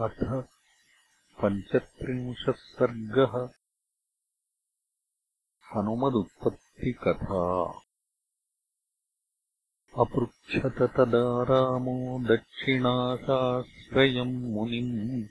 [0.00, 0.46] अथ
[1.42, 3.48] पञ्चत्रिंशः सर्गः।
[5.74, 7.72] हनुमदुत्पत्तिकथा।
[9.98, 15.24] अपृच्छत तदा रामो दक्षिणाशाश्रयम् मुनिम्।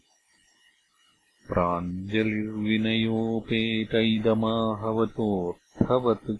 [1.47, 6.31] प्राञ्जलिर्विनयोपेत इदमाहवतोऽर्थवत्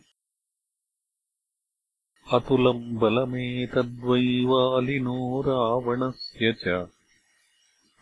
[2.34, 6.93] अतुलम् बलमेतद्वैवालिनो रावणस्य च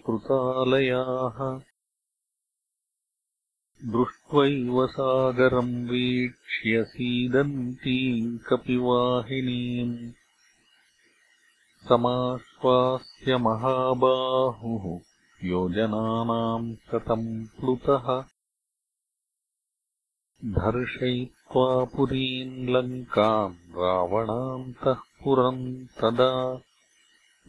[3.85, 10.19] दृष्ट्वैव सागरम् वीक्ष्य सीदन्तीम् कपिवाहिनीम्
[11.89, 14.99] समाश्वास्य महाबाहुः
[15.43, 18.21] योजनानाम् शतम् प्लुतः?
[20.46, 26.54] धर्षयित्वा पुरीम् लङ्काम् रावणान्तः पुरम् तदा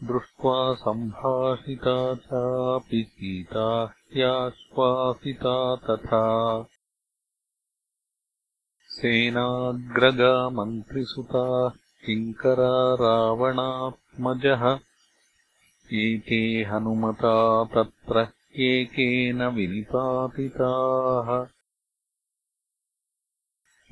[0.03, 6.65] दृष्ट्वा सम्भाषिता चापि सीता ह्याश्वासिता तथा।
[8.87, 11.69] सेनाग्रगा मन्त्रिसुताः
[12.05, 18.27] किङ्करा रावणात्मजः एते हनुमता तत्र
[18.61, 21.47] एकेन विनिपातिताः।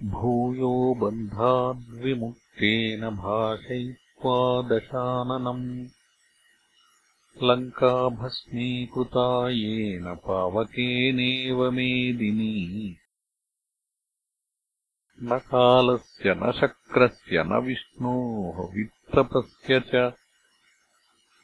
[0.10, 5.88] भूयो बन्धाद्विमुक्तेन भाषयित्वा दशाननम्।
[7.44, 12.98] लङ्काभस्मीकृता येन पावकेनेव मेदिनी।
[15.24, 18.74] न कालस्य न शक्रस्य न विष्णोः
[19.16, 20.14] विप्रपस्य च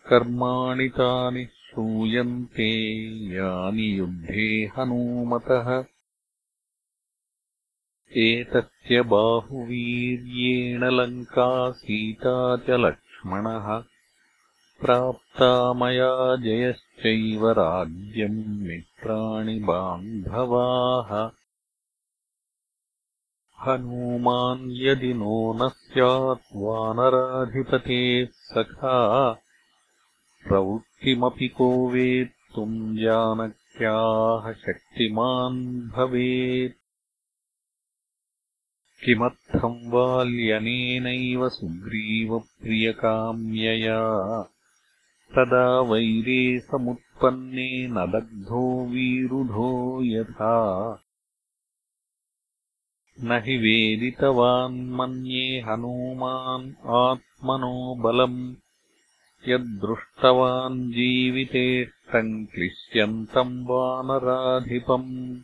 [0.07, 2.71] कर्माणि तानि श्रूयन्ते
[3.35, 5.85] यानि युद्धे हनूमतः।
[8.17, 13.83] एतस्य बाहुवीर्येण लङ्का सीता च लक्ष्मणः।
[14.81, 21.31] प्राप्ता मया जयश्चैव राज्यम् मित्राणि बान्धवाः
[23.65, 29.31] हनूमान् यदि नो न स्यात् वानराधिपतेः सखा।
[30.47, 36.73] प्रवृत्तिमपि को वेत्तुम् जानक्याः शक्तिमान् भवेत्।
[39.05, 42.41] किमर्थम् वाल्यनेनैव सुग्रीवप्रियकाम्यया
[45.35, 50.55] तदा वैरे समुत्पन्ने न दग्धो वीरुधो यथा
[53.19, 58.55] न हि वेदितवान्मन्ये हनूमान् आत्मनो बलम्।
[59.47, 65.41] यद्दृष्टवान् जीवितेष्टम् क्लिश्यन्तम् वानराधिपम्।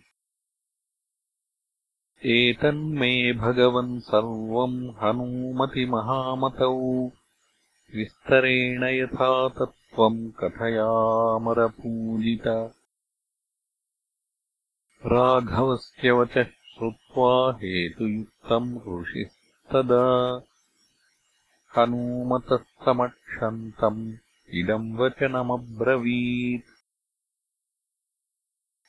[2.25, 7.11] एतन्मे भगवन् सर्वम् हनूमतिमहामतौ
[7.95, 12.73] विस्तरेण यथा तत्त्वम् कथयामरपूजित।
[15.05, 16.45] राघवस्य वचः
[16.81, 20.41] श्रुत्वा हेतुयुक्तम् ऋषिस्तदा
[21.77, 24.13] हनूमतस्तमक्षन्तम्
[24.53, 26.63] इदम् वचनमब्रवीत्।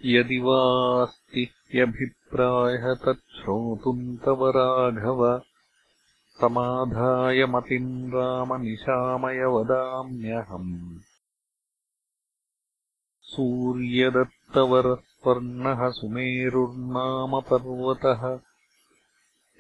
[0.05, 5.43] यदि वास्ति ह्यभिप्रायः तच्छ्रोतुम् तव राघव
[6.41, 10.73] समाधाय मतिम् रामनिशामय वदाम्यहम्
[13.31, 18.23] सूर्यदत्तवरस्वर्णः सुमेरुर्नाम पर्वतः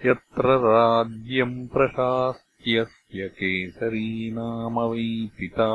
[0.04, 5.06] यत्र राज्यम् प्रशास्त्यस्य केसरी नाम वै
[5.38, 5.70] पिता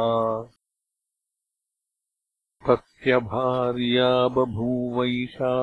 [2.67, 5.53] तस्य भार्या बभूवैषा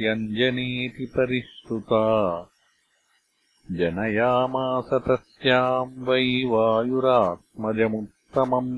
[0.00, 2.02] ह्यञ्जनेति परिश्रुता
[3.78, 8.72] जनयामास तस्याम् वै वायुरात्मजमुत्तमम्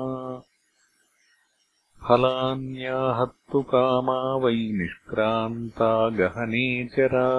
[2.07, 7.29] फलान्याहत्तु कामा वै निष्क्रान्ता गहनेचरा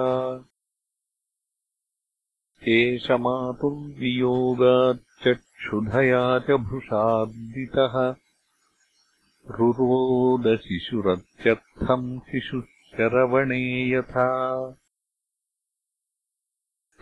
[2.77, 7.95] एष मातुर्वियोगाच्चक्षुधया च भृशार्दितः
[9.51, 14.57] रुरोदशिशुरत्यर्थम् शिशुः शरवणे यथा।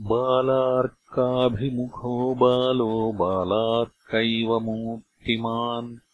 [0.00, 6.05] बालार्काभिमुखो बालो बालार्कैव मूर्तिमान्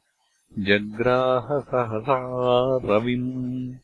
[0.59, 2.19] जग्राहसहसा
[2.85, 3.75] रविम्।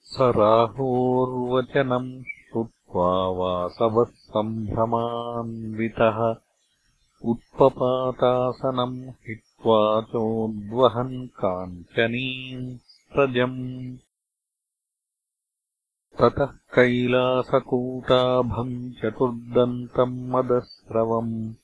[0.00, 2.33] स राहोर्वचनम्
[2.96, 6.34] वासवः सम्भ्रमान्वितः
[7.24, 13.96] उत्पपातासनम् हित्वा चोद्वहन् काञ्चनीम् स्रजम्
[16.20, 21.54] ततः कैलासकूटाभम् चतुर्दन्तम् मदस्रवम्।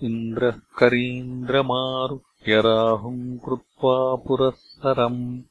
[0.02, 5.42] इन्द्रः करीन्द्रमारुह्यराहुम् कृत्वा पुरःसरम्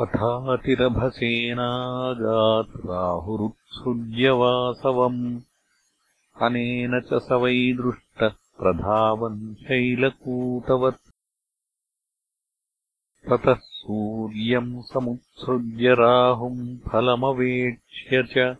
[0.00, 5.40] अथातिरभसेनागात् राहुरुत्सृज्यवासवम्
[6.42, 11.09] अनेन च स वै दृष्टः प्रधावन् शैलकूटवत्
[13.28, 18.56] ततः सूर्यम् समुत्सृज्य राहुम् फलमवेक्ष्य च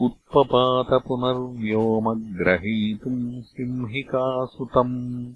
[0.00, 5.34] उत्पपात पुनर्व्योमग्रहीतुम् सिंहिकासुतम्।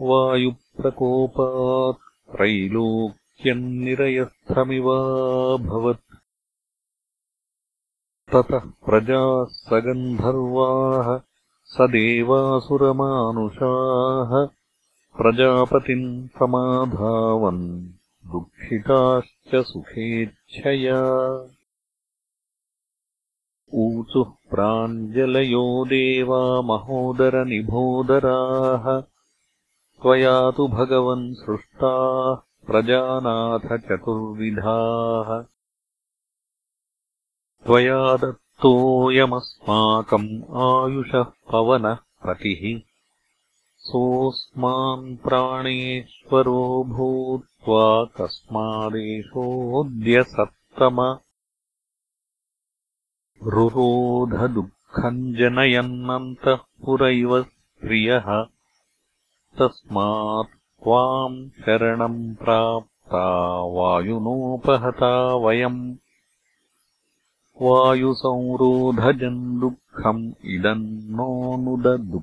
[0.00, 6.14] वायुप्रकोपात् त्रैलोक्यम् निरयस्थमिवाभवत्
[8.32, 11.20] ततः प्रजाः सगन्धर्वाः
[11.64, 14.48] स देवासुरमानुषाः
[15.16, 17.90] प्रजापतिम् समाधावन्।
[18.26, 21.00] दुःखिताश्च सुखेच्छया
[23.74, 29.02] ऊचुः प्राञ्जलयो देवा महोदरनिभोदराः।
[30.02, 35.44] त्वया तु भगवन् सृष्टाः प्रजानाथ चतुर्विधाः।
[37.66, 42.80] त्वया दत्तोऽयमस्माकम् आयुषः पवनः पतिः।
[43.76, 51.18] सोऽस्मान् प्राणेश्वरो भूत्वा कस्मादेशोऽद्य सत्तम
[53.42, 57.42] रुरोधदुःखम् जनयन्नन्तः पुरैव
[57.80, 58.42] प्रियः।
[59.58, 60.48] तस्मात्
[60.82, 65.96] त्वाम् शरणम् प्राप्ता वायुनोपहता वयम्।
[67.62, 72.20] वायुसंरोधजम् दुःखम् इदम् नोऽनुदुःखहन्